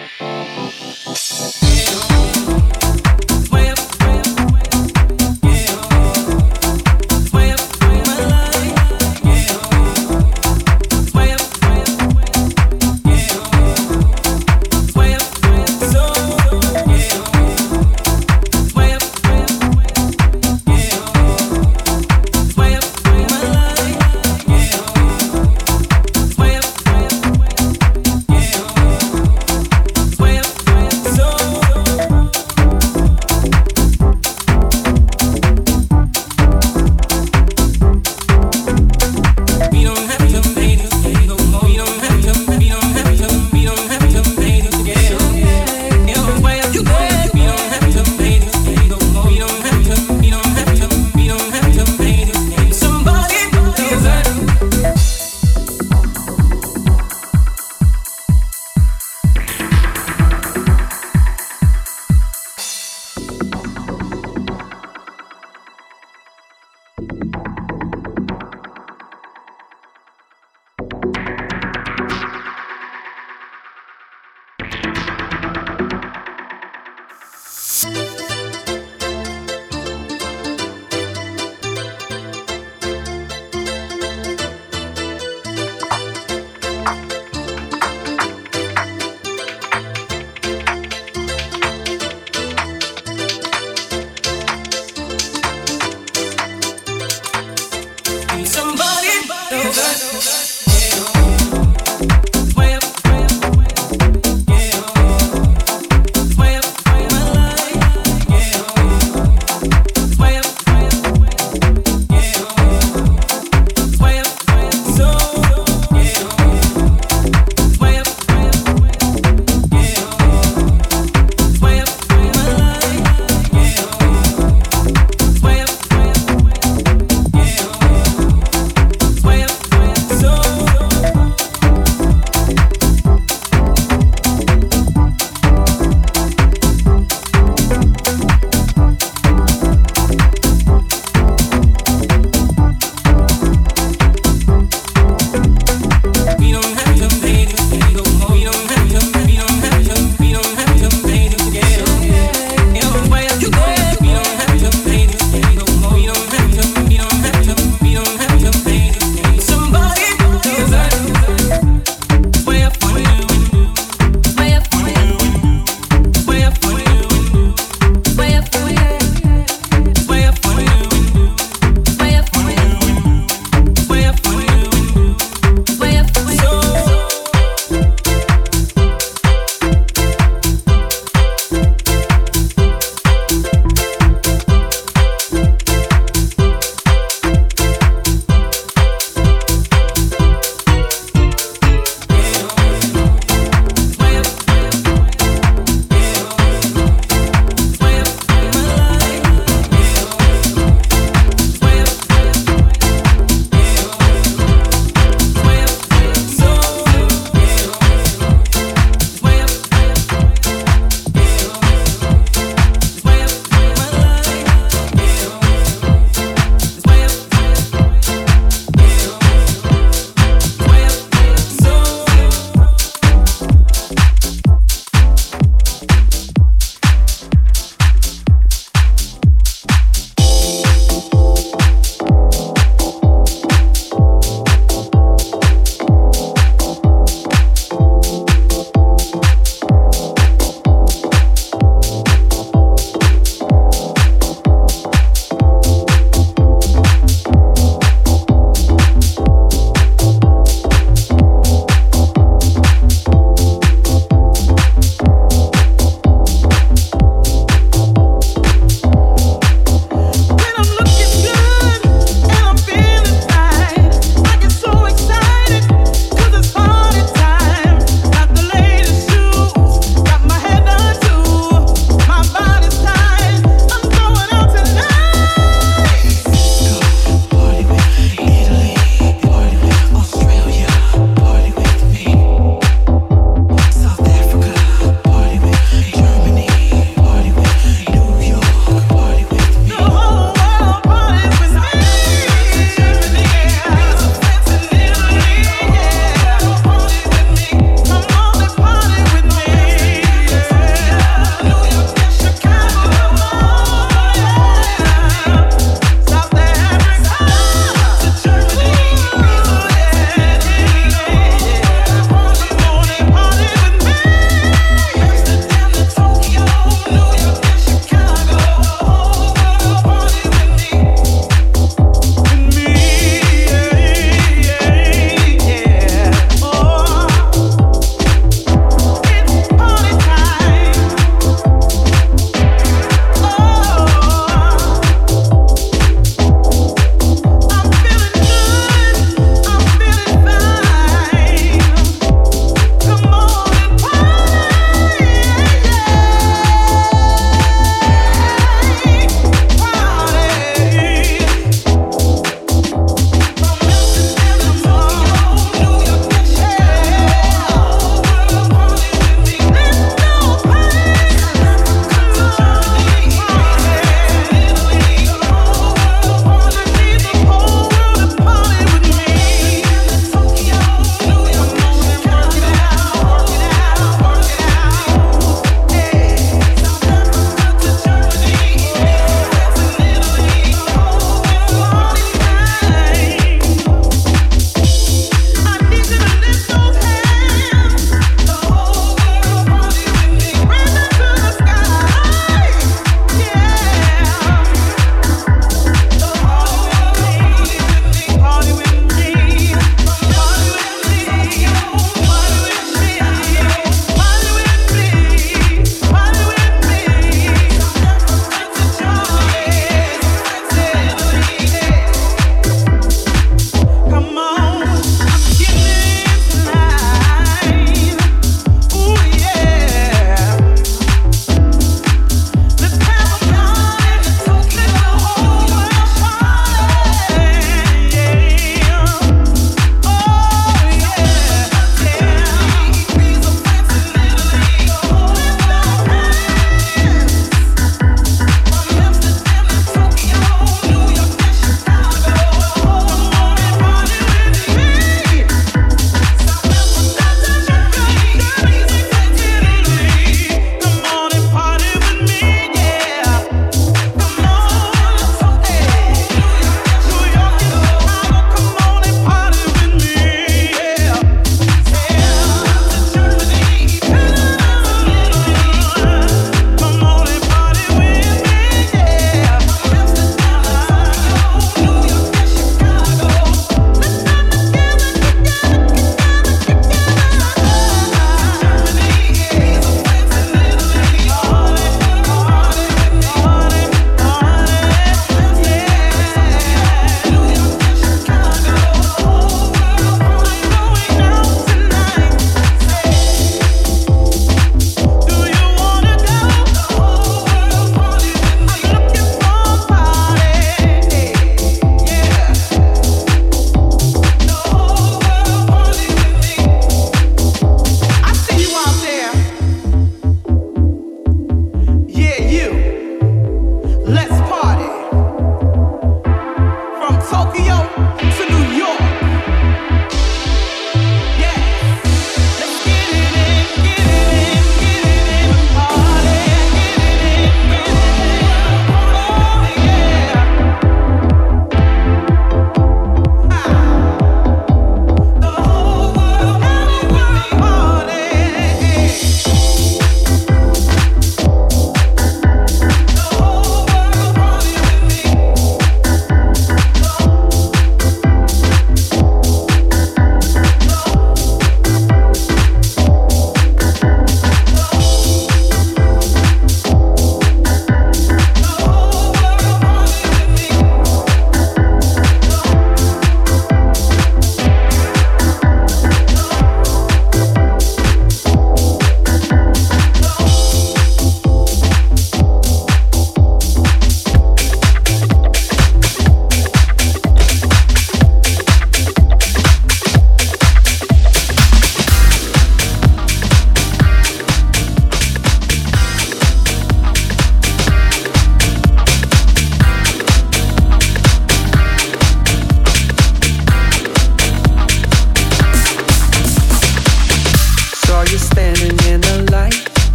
Yeah. 0.00 0.30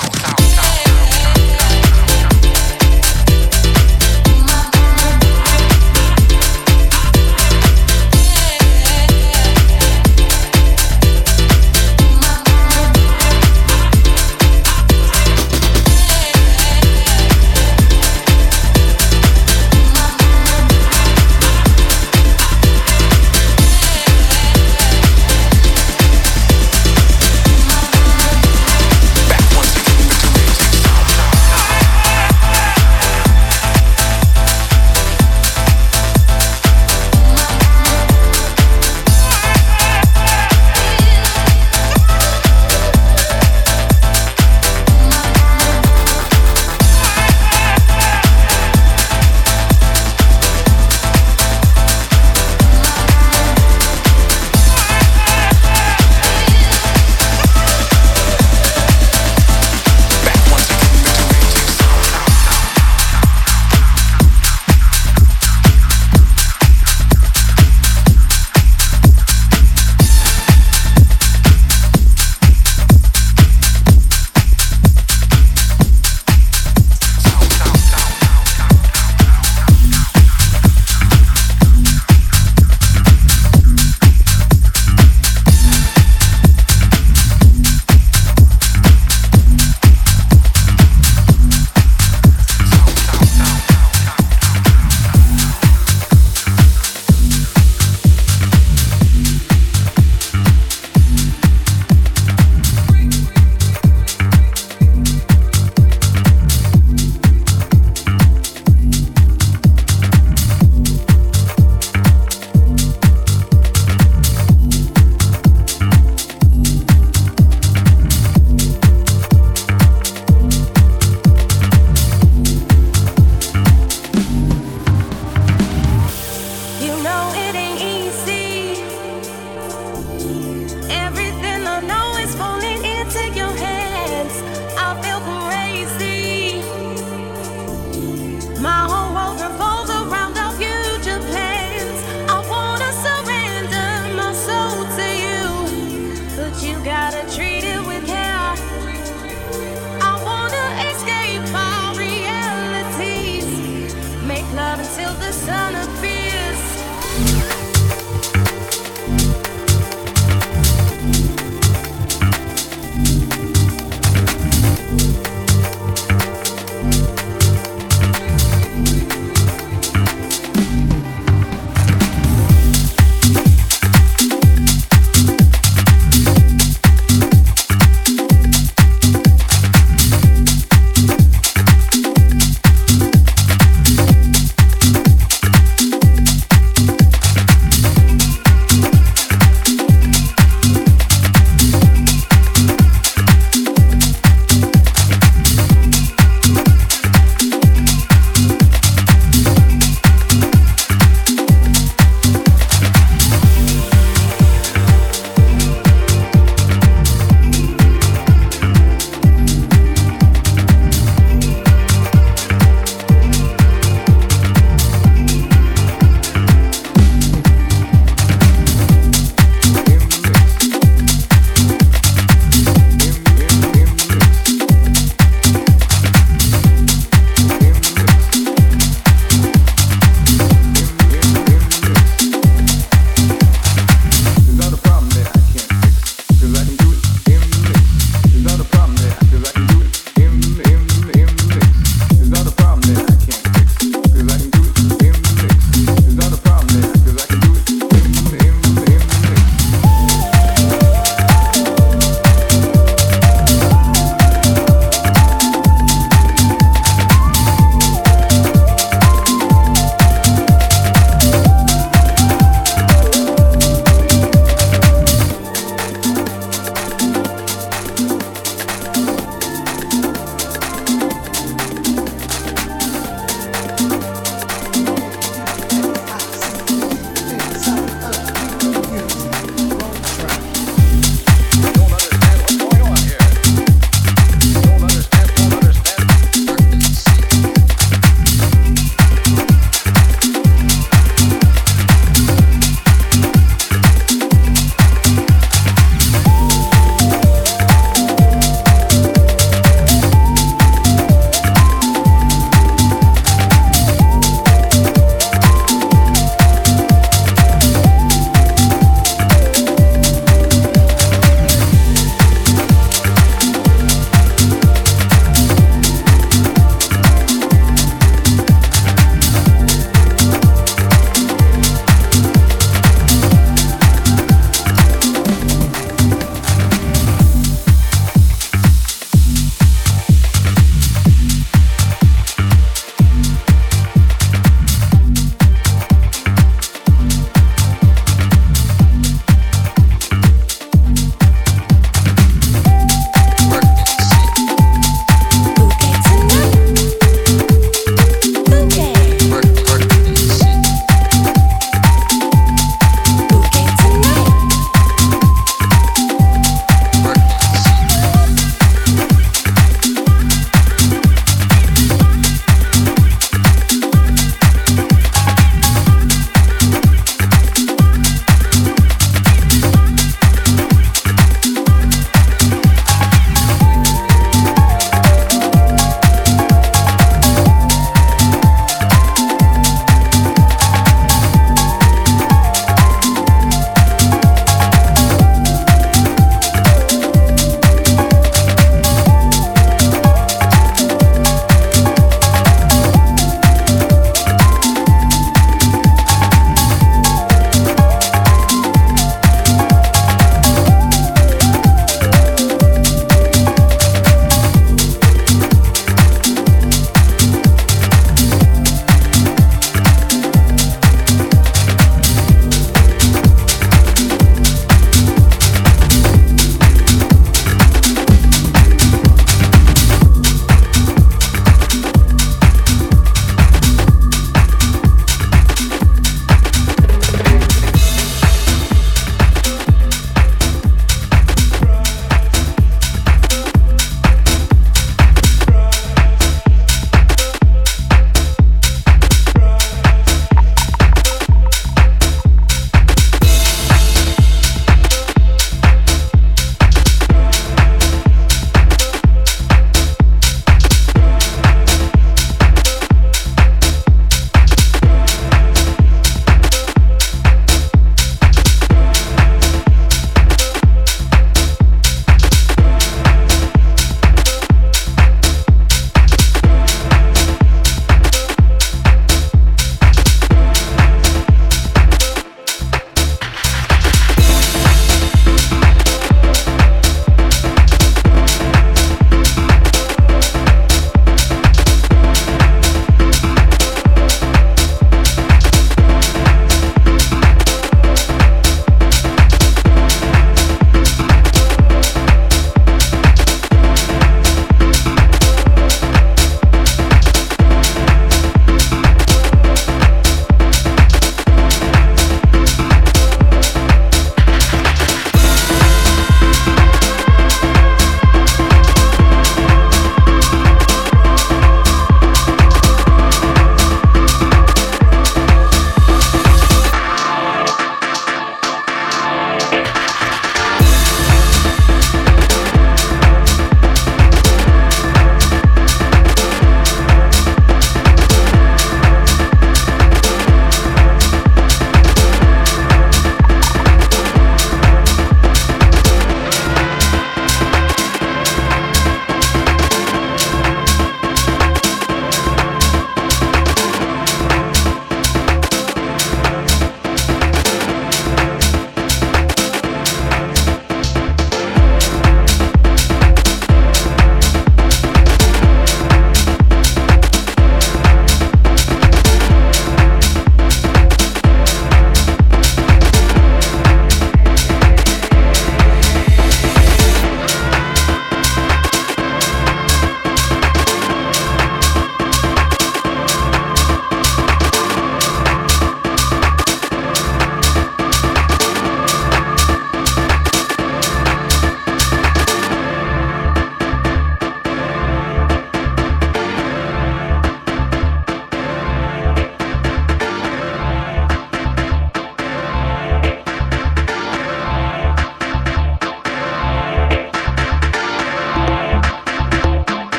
Things 0.00 0.22
south. 0.22 0.37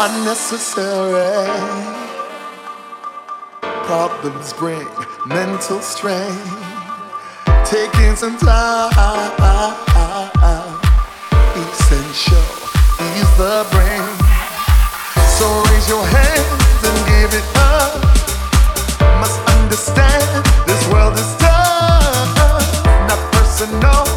unnecessary. 0.00 1.48
Problems 3.60 4.52
bring 4.52 4.86
mental 5.26 5.80
strain. 5.80 6.38
Taking 7.64 8.14
some 8.14 8.38
time, 8.38 8.92
essential, 11.56 12.46
ease 13.08 13.32
the 13.36 13.66
brain. 13.72 14.06
So 15.36 15.46
raise 15.68 15.88
your 15.88 16.04
hands 16.06 16.80
and 16.88 16.98
give 17.10 17.32
it 17.34 17.48
up. 17.56 17.92
Must 19.20 19.38
understand 19.56 20.44
this 20.66 20.88
world 20.92 21.14
is 21.14 21.36
tough, 21.36 22.84
not 23.08 23.20
personal. 23.32 24.07